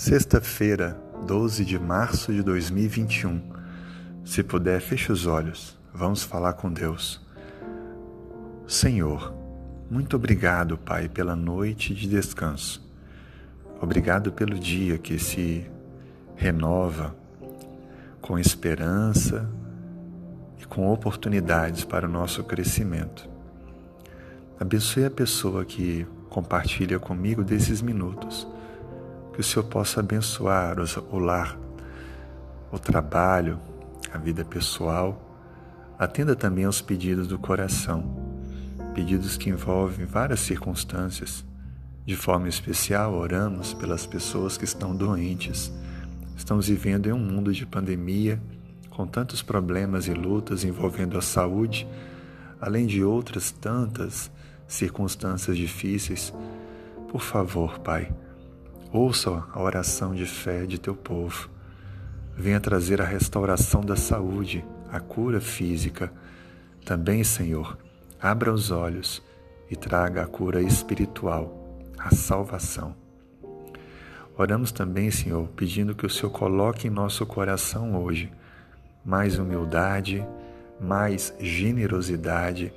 Sexta-feira, 0.00 0.98
12 1.26 1.62
de 1.62 1.78
março 1.78 2.32
de 2.32 2.42
2021. 2.42 3.38
Se 4.24 4.42
puder, 4.42 4.80
feche 4.80 5.12
os 5.12 5.26
olhos. 5.26 5.78
Vamos 5.92 6.22
falar 6.22 6.54
com 6.54 6.72
Deus. 6.72 7.20
Senhor, 8.66 9.30
muito 9.90 10.16
obrigado, 10.16 10.78
Pai, 10.78 11.06
pela 11.06 11.36
noite 11.36 11.94
de 11.94 12.08
descanso. 12.08 12.82
Obrigado 13.78 14.32
pelo 14.32 14.58
dia 14.58 14.96
que 14.96 15.18
se 15.18 15.70
renova 16.34 17.14
com 18.22 18.38
esperança 18.38 19.50
e 20.58 20.64
com 20.64 20.90
oportunidades 20.90 21.84
para 21.84 22.08
o 22.08 22.10
nosso 22.10 22.42
crescimento. 22.42 23.28
Abençoe 24.58 25.04
a 25.04 25.10
pessoa 25.10 25.62
que 25.62 26.06
compartilha 26.30 26.98
comigo 26.98 27.44
desses 27.44 27.82
minutos 27.82 28.48
que 29.40 29.46
o 29.46 29.48
Senhor 29.48 29.64
possa 29.64 30.00
abençoar 30.00 30.76
o 31.10 31.18
lar, 31.18 31.58
o 32.70 32.78
trabalho, 32.78 33.58
a 34.12 34.18
vida 34.18 34.44
pessoal. 34.44 35.18
Atenda 35.98 36.36
também 36.36 36.66
aos 36.66 36.82
pedidos 36.82 37.26
do 37.26 37.38
coração, 37.38 38.04
pedidos 38.94 39.38
que 39.38 39.48
envolvem 39.48 40.04
várias 40.04 40.40
circunstâncias. 40.40 41.42
De 42.04 42.14
forma 42.14 42.50
especial, 42.50 43.14
oramos 43.14 43.72
pelas 43.72 44.04
pessoas 44.04 44.58
que 44.58 44.64
estão 44.64 44.94
doentes. 44.94 45.72
Estamos 46.36 46.68
vivendo 46.68 47.06
em 47.06 47.12
um 47.12 47.18
mundo 47.18 47.50
de 47.50 47.64
pandemia, 47.64 48.38
com 48.90 49.06
tantos 49.06 49.40
problemas 49.40 50.06
e 50.06 50.12
lutas 50.12 50.64
envolvendo 50.64 51.16
a 51.16 51.22
saúde, 51.22 51.88
além 52.60 52.86
de 52.86 53.02
outras 53.02 53.50
tantas 53.50 54.30
circunstâncias 54.68 55.56
difíceis. 55.56 56.30
Por 57.08 57.22
favor, 57.22 57.78
Pai, 57.78 58.12
Ouça 58.92 59.44
a 59.52 59.62
oração 59.62 60.12
de 60.16 60.26
fé 60.26 60.66
de 60.66 60.76
teu 60.76 60.96
povo. 60.96 61.48
Venha 62.36 62.58
trazer 62.58 63.00
a 63.00 63.04
restauração 63.04 63.82
da 63.82 63.94
saúde, 63.94 64.64
a 64.90 64.98
cura 64.98 65.40
física. 65.40 66.12
Também, 66.84 67.22
Senhor, 67.22 67.78
abra 68.20 68.52
os 68.52 68.72
olhos 68.72 69.22
e 69.70 69.76
traga 69.76 70.24
a 70.24 70.26
cura 70.26 70.60
espiritual, 70.60 71.78
a 71.96 72.12
salvação. 72.12 72.96
Oramos 74.36 74.72
também, 74.72 75.08
Senhor, 75.08 75.46
pedindo 75.54 75.94
que 75.94 76.04
o 76.04 76.10
Senhor 76.10 76.30
coloque 76.30 76.88
em 76.88 76.90
nosso 76.90 77.24
coração 77.24 77.94
hoje 77.94 78.32
mais 79.04 79.38
humildade, 79.38 80.26
mais 80.80 81.32
generosidade, 81.38 82.72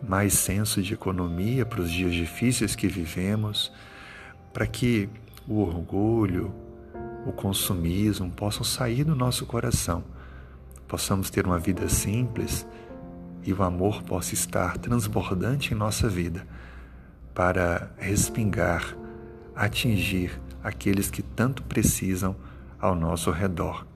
mais 0.00 0.34
senso 0.34 0.80
de 0.80 0.94
economia 0.94 1.66
para 1.66 1.80
os 1.80 1.90
dias 1.90 2.14
difíceis 2.14 2.76
que 2.76 2.86
vivemos 2.86 3.72
para 4.56 4.66
que 4.66 5.06
o 5.46 5.60
orgulho, 5.60 6.50
o 7.26 7.32
consumismo 7.32 8.30
possam 8.30 8.64
sair 8.64 9.04
do 9.04 9.14
nosso 9.14 9.44
coração, 9.44 10.02
possamos 10.88 11.28
ter 11.28 11.44
uma 11.44 11.58
vida 11.58 11.90
simples 11.90 12.66
e 13.42 13.52
o 13.52 13.62
amor 13.62 14.02
possa 14.02 14.32
estar 14.32 14.78
transbordante 14.78 15.74
em 15.74 15.76
nossa 15.76 16.08
vida 16.08 16.46
para 17.34 17.90
respingar, 17.98 18.96
atingir 19.54 20.40
aqueles 20.64 21.10
que 21.10 21.20
tanto 21.20 21.62
precisam 21.62 22.34
ao 22.80 22.94
nosso 22.94 23.30
redor. 23.30 23.86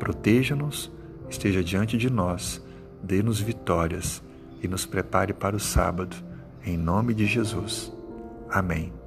Proteja-nos, 0.00 0.90
esteja 1.30 1.62
diante 1.62 1.96
de 1.96 2.10
nós, 2.10 2.60
dê-nos 3.00 3.38
vitórias 3.38 4.20
e 4.60 4.66
nos 4.66 4.84
prepare 4.84 5.32
para 5.32 5.54
o 5.54 5.60
sábado. 5.60 6.16
Em 6.66 6.76
nome 6.76 7.14
de 7.14 7.26
Jesus. 7.26 7.92
Amém. 8.50 9.03